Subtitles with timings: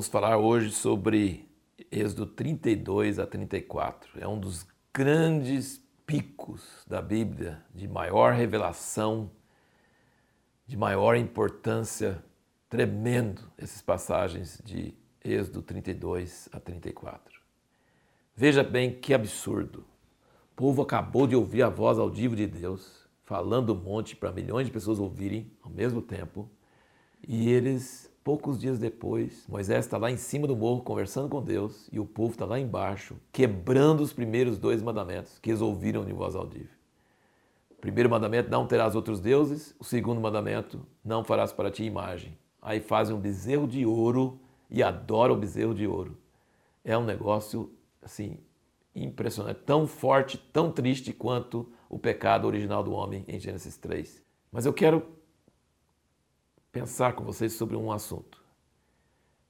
[0.00, 1.46] Vamos falar hoje sobre
[1.92, 4.18] Êxodo 32 a 34.
[4.18, 9.30] É um dos grandes picos da Bíblia, de maior revelação,
[10.66, 12.24] de maior importância,
[12.66, 17.38] tremendo essas passagens de Êxodo 32 a 34.
[18.34, 19.80] Veja bem que absurdo.
[20.52, 24.66] O povo acabou de ouvir a voz audível de Deus, falando um monte para milhões
[24.66, 26.48] de pessoas ouvirem ao mesmo tempo,
[27.28, 31.88] e eles Poucos dias depois, Moisés está lá em cima do morro conversando com Deus
[31.90, 36.12] e o povo está lá embaixo, quebrando os primeiros dois mandamentos que eles ouviram de
[36.12, 36.80] voz audível.
[37.70, 39.74] O primeiro mandamento, não terás outros deuses.
[39.78, 42.36] O segundo mandamento, não farás para ti imagem.
[42.60, 46.18] Aí fazem um bezerro de ouro e adoram o bezerro de ouro.
[46.84, 48.36] É um negócio, assim,
[48.94, 49.62] impressionante.
[49.64, 54.22] Tão forte, tão triste quanto o pecado original do homem em Gênesis 3.
[54.52, 55.02] Mas eu quero
[56.72, 58.42] pensar com vocês sobre um assunto.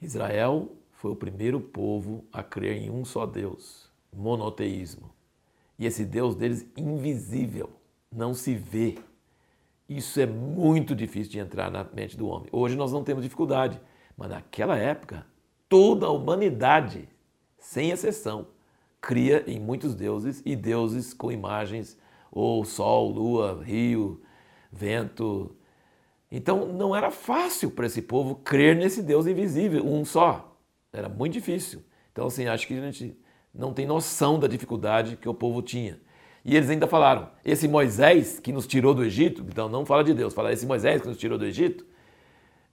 [0.00, 5.10] Israel foi o primeiro povo a crer em um só Deus, monoteísmo.
[5.78, 7.70] E esse Deus deles invisível,
[8.10, 8.98] não se vê.
[9.88, 12.48] Isso é muito difícil de entrar na mente do homem.
[12.52, 13.80] Hoje nós não temos dificuldade,
[14.16, 15.26] mas naquela época,
[15.68, 17.08] toda a humanidade,
[17.58, 18.46] sem exceção,
[19.00, 21.98] cria em muitos deuses e deuses com imagens
[22.30, 24.22] ou sol, lua, rio,
[24.70, 25.54] vento,
[26.34, 30.56] então não era fácil para esse povo crer nesse Deus invisível, um só.
[30.90, 31.82] Era muito difícil.
[32.10, 33.14] Então, assim, acho que a gente
[33.54, 36.00] não tem noção da dificuldade que o povo tinha.
[36.42, 40.14] E eles ainda falaram: esse Moisés que nos tirou do Egito, então não fala de
[40.14, 41.84] Deus, fala esse Moisés que nos tirou do Egito.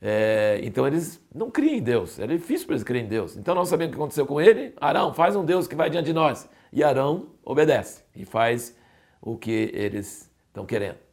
[0.01, 3.35] É, então eles não criam em Deus, era difícil para eles crerem em Deus.
[3.35, 6.05] Então nós sabemos o que aconteceu com ele: Arão, faz um Deus que vai diante
[6.05, 6.49] de nós.
[6.71, 8.73] E Arão obedece e faz
[9.21, 11.08] o que eles estão querendo.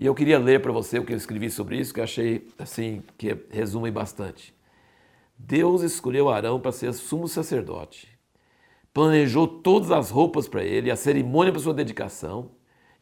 [0.00, 2.48] E eu queria ler para você o que eu escrevi sobre isso, que eu achei
[2.58, 4.54] assim que resume bastante.
[5.36, 8.08] Deus escolheu Arão para ser sumo sacerdote.
[8.94, 12.52] Planejou todas as roupas para ele, a cerimônia para sua dedicação.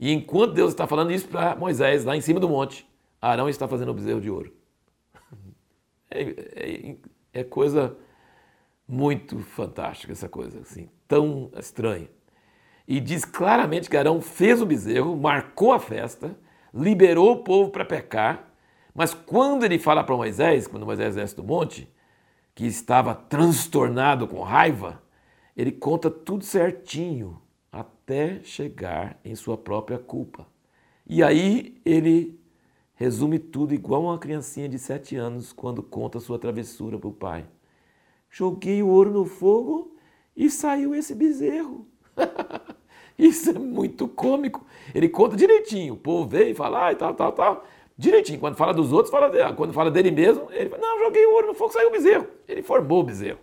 [0.01, 2.85] E enquanto Deus está falando isso para Moisés, lá em cima do monte,
[3.23, 4.53] Arão está fazendo o bezerro de ouro.
[6.11, 6.97] É, é,
[7.35, 7.95] é coisa
[8.89, 12.09] muito fantástica essa coisa, assim, tão estranha.
[12.89, 16.35] E diz claramente que Arão fez o bezerro, marcou a festa
[16.79, 18.53] liberou o povo para pecar,
[18.95, 21.89] mas quando ele fala para Moisés, quando Moisés desce do monte,
[22.55, 25.03] que estava transtornado com raiva,
[25.57, 27.41] ele conta tudo certinho
[27.71, 30.47] até chegar em sua própria culpa.
[31.07, 32.41] E aí ele
[32.95, 37.47] resume tudo igual uma criancinha de sete anos quando conta sua travessura para o pai.
[38.31, 39.97] Joguei o ouro no fogo
[40.37, 41.87] e saiu esse bezerro.
[43.29, 44.65] Isso é muito cômico.
[44.95, 45.95] Ele conta direitinho.
[45.95, 47.65] O povo vem e fala, ah, tal, tal, tal.
[47.97, 48.39] Direitinho.
[48.39, 49.53] Quando fala dos outros, fala dele.
[49.55, 52.27] Quando fala dele mesmo, ele fala, não, joguei o ouro no fogo, saiu o bezerro.
[52.47, 53.41] Ele formou o bezerro.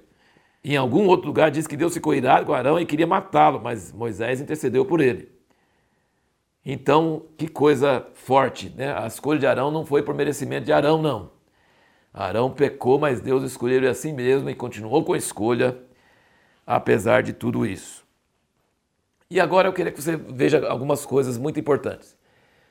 [0.64, 3.92] Em algum outro lugar diz que Deus ficou irado com Arão e queria matá-lo, mas
[3.92, 5.30] Moisés intercedeu por ele.
[6.66, 8.98] Então, que coisa forte, né?
[8.98, 11.30] A escolha de Arão não foi por merecimento de Arão, não.
[12.12, 15.78] Arão pecou, mas Deus escolheu ele assim mesmo e continuou com a escolha,
[16.66, 18.05] apesar de tudo isso.
[19.36, 22.16] E agora eu queria que você veja algumas coisas muito importantes.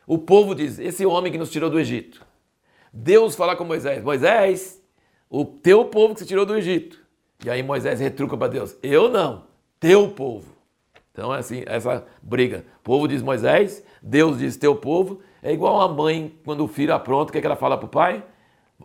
[0.07, 2.25] O povo diz: esse homem que nos tirou do Egito.
[2.91, 4.83] Deus fala com Moisés: Moisés,
[5.29, 7.05] o teu povo que se tirou do Egito.
[7.45, 9.45] E aí Moisés retruca para Deus: Eu não,
[9.79, 10.57] teu povo.
[11.13, 12.65] Então é assim, essa briga.
[12.81, 15.21] O povo diz Moisés, Deus diz teu povo.
[15.43, 17.85] É igual a mãe, quando o filho apronta, o que, é que ela fala para
[17.85, 18.25] o pai?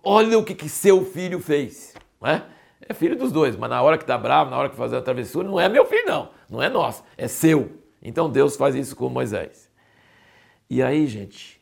[0.03, 1.93] Olha o que, que seu filho fez.
[2.19, 2.43] Não é?
[2.87, 5.01] É filho dos dois, mas na hora que está bravo, na hora que faz a
[5.01, 6.29] travessura, não é meu filho, não.
[6.49, 7.71] Não é nosso, é seu.
[8.01, 9.69] Então Deus faz isso com Moisés.
[10.69, 11.61] E aí, gente,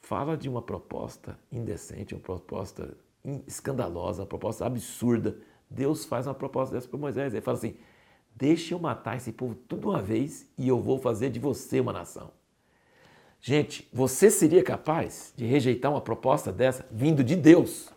[0.00, 2.96] fala de uma proposta indecente, uma proposta
[3.46, 5.36] escandalosa, uma proposta absurda.
[5.70, 7.32] Deus faz uma proposta dessa para Moisés.
[7.32, 7.76] Ele fala assim:
[8.34, 11.92] deixa eu matar esse povo tudo uma vez e eu vou fazer de você uma
[11.92, 12.32] nação.
[13.40, 17.90] Gente, você seria capaz de rejeitar uma proposta dessa vindo de Deus?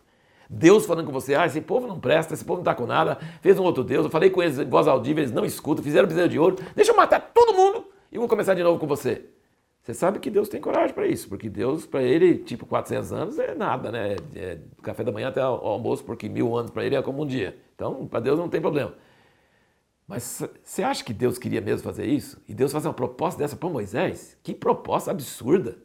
[0.54, 3.18] Deus falando com você, ah, esse povo não presta, esse povo não está com nada,
[3.40, 6.08] fez um outro Deus, eu falei com eles em voz audível, eles não escutam, fizeram
[6.08, 9.24] bezerro de ouro, deixa eu matar todo mundo e vou começar de novo com você.
[9.82, 13.38] Você sabe que Deus tem coragem para isso, porque Deus, para ele, tipo 400 anos
[13.38, 14.16] é nada, né?
[14.34, 17.26] É café da manhã até o almoço, porque mil anos para ele é como um
[17.26, 17.58] dia.
[17.74, 18.94] Então, para Deus não tem problema.
[20.08, 22.42] Mas você acha que Deus queria mesmo fazer isso?
[22.48, 24.38] E Deus fazer uma proposta dessa para Moisés?
[24.42, 25.76] Que proposta absurda!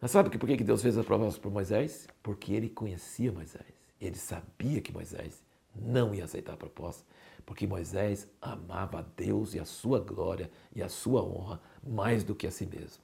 [0.00, 2.06] Mas sabe por que Deus fez a proposta para Moisés?
[2.22, 3.62] Porque ele conhecia Moisés.
[4.00, 5.42] Ele sabia que Moisés
[5.74, 7.04] não ia aceitar a proposta,
[7.44, 12.34] porque Moisés amava a Deus e a sua glória e a sua honra mais do
[12.34, 13.02] que a si mesmo.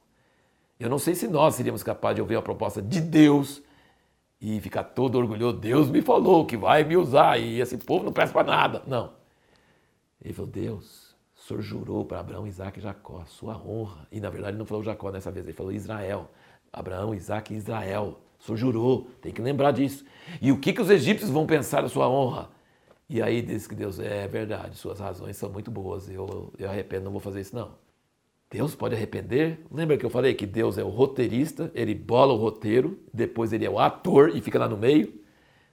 [0.79, 3.63] Eu não sei se nós seríamos capazes de ouvir a proposta de Deus
[4.41, 5.59] e ficar todo orgulhoso.
[5.59, 8.83] Deus me falou que vai me usar e esse povo não presta para nada.
[8.87, 9.13] Não.
[10.23, 14.07] Ele falou: Deus, o senhor jurou para Abraão, Isaac e Jacó, sua honra.
[14.11, 16.31] E na verdade não falou Jacó dessa vez, ele falou Israel.
[16.73, 18.21] Abraão, Isaac e Israel.
[18.49, 20.05] O jurou, tem que lembrar disso.
[20.41, 22.49] E o que, que os egípcios vão pensar da sua honra?
[23.09, 27.05] E aí diz que Deus, é verdade, suas razões são muito boas, eu, eu arrependo,
[27.05, 27.73] não vou fazer isso não.
[28.51, 29.61] Deus pode arrepender?
[29.71, 33.65] Lembra que eu falei que Deus é o roteirista, ele bola o roteiro, depois ele
[33.65, 35.13] é o ator e fica lá no meio?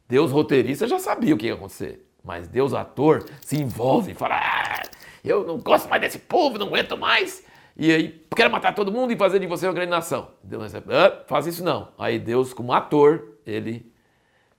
[0.07, 4.35] Deus roteirista já sabia o que ia acontecer, mas Deus ator se envolve e fala:
[4.35, 4.83] ah,
[5.23, 7.43] eu não gosto mais desse povo, não aguento mais,
[7.77, 10.29] e aí quero matar todo mundo e fazer de você uma grande nação.
[10.43, 11.89] Deus recebe, ah, faz isso não.
[11.97, 13.91] Aí Deus, como ator, ele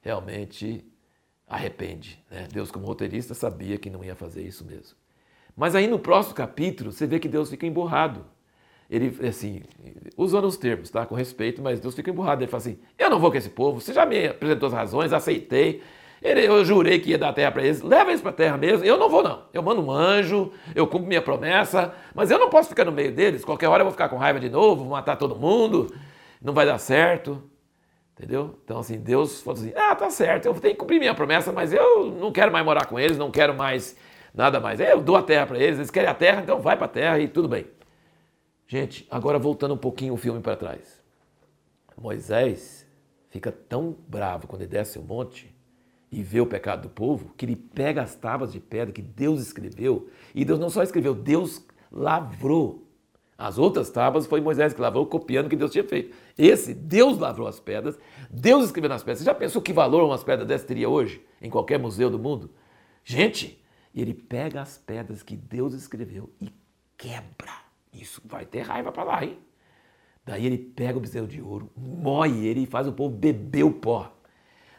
[0.00, 0.84] realmente
[1.46, 2.22] arrepende.
[2.30, 2.48] Né?
[2.52, 4.96] Deus, como roteirista, sabia que não ia fazer isso mesmo.
[5.56, 8.24] Mas aí no próximo capítulo, você vê que Deus fica emburrado.
[8.90, 9.62] Ele, assim,
[10.16, 11.04] usando os termos, tá?
[11.04, 12.42] Com respeito, mas Deus fica emburrado.
[12.42, 15.12] Ele fala assim: Eu não vou com esse povo, você já me apresentou as razões,
[15.12, 15.82] aceitei,
[16.22, 17.80] eu jurei que ia dar terra para eles.
[17.82, 18.84] Leva eles para a terra mesmo.
[18.84, 19.44] Eu não vou, não.
[19.52, 23.12] Eu mando um anjo, eu cumpro minha promessa, mas eu não posso ficar no meio
[23.12, 23.44] deles.
[23.44, 25.94] Qualquer hora eu vou ficar com raiva de novo, vou matar todo mundo,
[26.42, 27.42] não vai dar certo.
[28.16, 28.58] Entendeu?
[28.64, 31.72] Então, assim, Deus falou assim: ah, tá certo, eu tenho que cumprir minha promessa, mas
[31.72, 33.96] eu não quero mais morar com eles, não quero mais
[34.34, 34.80] nada mais.
[34.80, 37.18] Eu dou a terra para eles, eles querem a terra, então vai para a terra
[37.20, 37.66] e tudo bem.
[38.66, 41.00] Gente, agora voltando um pouquinho o filme para trás.
[41.96, 42.86] Moisés
[43.30, 45.54] fica tão bravo quando ele desce o monte
[46.10, 49.40] e vê o pecado do povo, que ele pega as tábuas de pedra que Deus
[49.40, 52.84] escreveu, e Deus não só escreveu, Deus lavrou.
[53.36, 56.16] As outras tábuas foi Moisés que lavrou, copiando o que Deus tinha feito.
[56.36, 57.96] Esse, Deus lavrou as pedras,
[58.28, 59.18] Deus escreveu nas pedras.
[59.20, 62.50] Você já pensou que valor umas pedras dessas teria hoje, em qualquer museu do mundo?
[63.04, 63.62] Gente,
[63.94, 66.52] ele pega as pedras que Deus escreveu e
[66.96, 67.52] quebra.
[67.92, 69.38] Isso vai ter raiva para lá, hein?
[70.26, 73.72] Daí ele pega o bezerro de ouro, moe ele e faz o povo beber o
[73.72, 74.12] pó.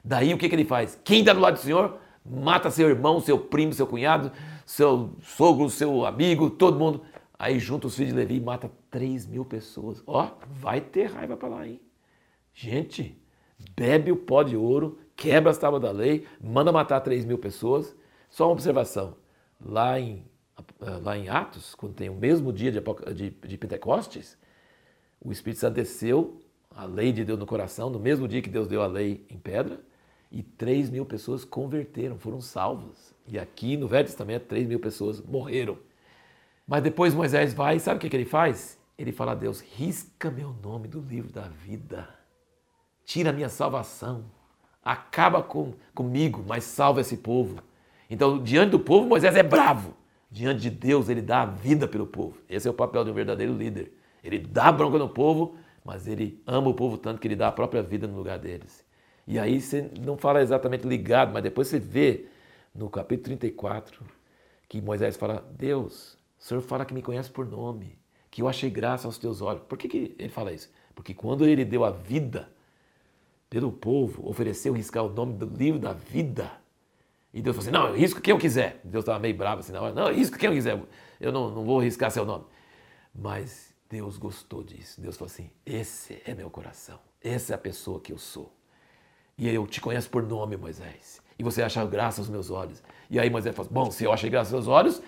[0.04, 1.00] Daí o que, que ele faz?
[1.04, 4.31] Quem está do lado do Senhor, mata seu irmão, seu primo, seu cunhado,
[4.66, 7.01] seu sogro, seu amigo, todo mundo.
[7.38, 10.04] Aí junta os filhos de Levi e mata 3 mil pessoas.
[10.06, 11.80] Ó, vai ter raiva para lá, hein?
[12.54, 13.18] Gente,
[13.75, 17.96] bebe o pó de ouro, quebra as tábuas da lei, manda matar 3 mil pessoas.
[18.30, 19.16] Só uma observação.
[19.63, 20.25] Lá em,
[21.01, 22.81] lá em Atos, quando tem o mesmo dia de,
[23.13, 24.38] de, de Pentecostes,
[25.22, 26.40] o Espírito Santo desceu,
[26.72, 29.38] a lei de Deus no coração, no mesmo dia que Deus deu a lei em
[29.38, 29.81] pedra,
[30.31, 33.13] e 3 mil pessoas converteram, foram salvas.
[33.27, 35.77] E aqui no Velho Testamento, 3 mil pessoas morreram.
[36.67, 38.77] Mas depois Moisés vai sabe o que, que ele faz?
[38.97, 42.07] Ele fala a Deus: risca meu nome do livro da vida,
[43.03, 44.25] tira minha salvação,
[44.83, 47.61] acaba com, comigo, mas salva esse povo.
[48.09, 49.95] Então, diante do povo, Moisés é bravo.
[50.31, 52.37] Diante de Deus, ele dá a vida pelo povo.
[52.47, 53.91] Esse é o papel de um verdadeiro líder.
[54.23, 57.51] Ele dá bronca no povo, mas ele ama o povo tanto que ele dá a
[57.51, 58.85] própria vida no lugar deles.
[59.29, 62.25] E aí você não fala exatamente ligado, mas depois você vê
[62.73, 64.03] no capítulo 34
[64.67, 67.95] que Moisés fala: Deus, o Senhor fala que me conhece por nome,
[68.31, 69.61] que eu achei graça aos teus olhos.
[69.69, 70.71] Por que, que ele fala isso?
[70.95, 72.49] Porque quando ele deu a vida
[73.51, 76.51] pelo povo, ofereceu riscar o nome do livro da vida.
[77.31, 78.81] E Deus falou assim: não, eu risco quem eu quiser.
[78.83, 80.81] Deus estava meio bravo assim na hora: não, eu risco quem eu quiser,
[81.21, 82.45] eu não, não vou riscar seu nome.
[83.13, 85.00] Mas Deus gostou disso.
[85.00, 88.57] Deus falou assim: esse é meu coração, essa é a pessoa que eu sou.
[89.39, 91.22] E eu te conheço por nome, Moisés.
[91.39, 92.84] E você acha graça aos meus olhos.
[93.10, 95.01] E aí Moisés fala: Bom, se eu achei graça aos seus olhos,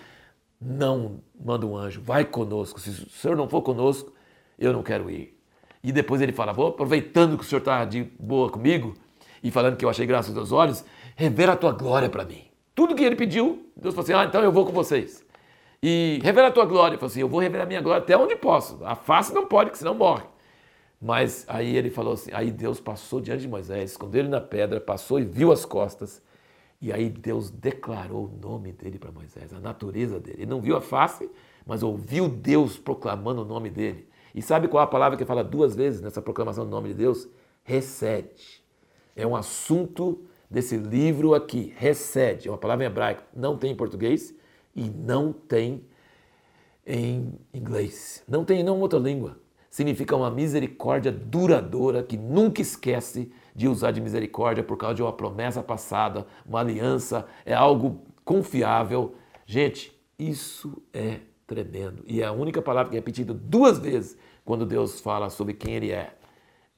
[0.58, 2.80] não manda um anjo, vai conosco.
[2.80, 4.10] Se o senhor não for conosco,
[4.58, 5.38] eu não quero ir.
[5.84, 8.94] E depois ele fala: Vou aproveitando que o senhor está de boa comigo
[9.42, 10.82] e falando que eu achei graça aos seus olhos,
[11.14, 12.44] revela a tua glória para mim.
[12.74, 15.22] Tudo que ele pediu, Deus falou assim: Ah, então eu vou com vocês.
[15.82, 16.94] E revela a tua glória.
[16.94, 18.82] Ele falou assim: Eu vou revelar a minha glória até onde posso.
[18.82, 20.31] A face não pode, que senão morre.
[21.02, 24.80] Mas aí ele falou assim, aí Deus passou diante de Moisés, escondeu ele na pedra,
[24.80, 26.22] passou e viu as costas.
[26.80, 30.42] E aí Deus declarou o nome dele para Moisés, a natureza dele.
[30.42, 31.28] Ele não viu a face,
[31.66, 34.08] mas ouviu Deus proclamando o nome dele.
[34.32, 36.94] E sabe qual é a palavra que fala duas vezes nessa proclamação do nome de
[36.94, 37.28] Deus?
[37.64, 38.62] Recede.
[39.16, 41.74] É um assunto desse livro aqui.
[41.76, 42.46] Recede.
[42.46, 43.24] É uma palavra em hebraico.
[43.34, 44.32] Não tem em português
[44.72, 45.84] e não tem
[46.86, 48.22] em inglês.
[48.28, 53.90] Não tem em nenhuma outra língua significa uma misericórdia duradoura que nunca esquece de usar
[53.90, 59.14] de misericórdia por causa de uma promessa passada, uma aliança, é algo confiável.
[59.46, 62.04] Gente, isso é tremendo.
[62.06, 64.14] E é a única palavra que é repetida duas vezes
[64.44, 66.18] quando Deus fala sobre quem Ele é.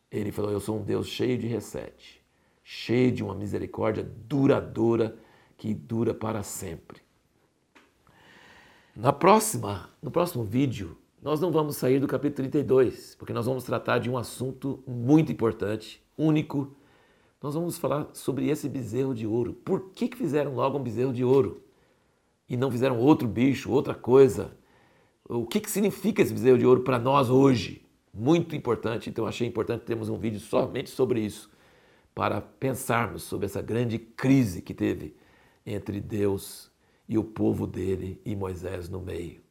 [0.08, 2.24] Ele falou: Eu sou um Deus cheio de recete,
[2.62, 5.18] cheio de uma misericórdia duradoura
[5.56, 7.02] que dura para sempre.
[8.94, 13.64] Na próxima, no próximo vídeo, nós não vamos sair do capítulo 32, porque nós vamos
[13.64, 16.76] tratar de um assunto muito importante, único.
[17.42, 19.54] nós vamos falar sobre esse bezerro de ouro.
[19.54, 21.62] Por que, que fizeram logo um bezerro de ouro?
[22.46, 24.54] E não fizeram outro bicho, outra coisa?
[25.26, 27.82] O que, que significa esse bezerro de ouro para nós hoje?
[28.12, 31.50] Muito importante, então achei importante termos um vídeo somente sobre isso,
[32.14, 35.16] para pensarmos sobre essa grande crise que teve
[35.64, 36.70] entre Deus
[37.08, 39.43] e o povo dele e Moisés no meio.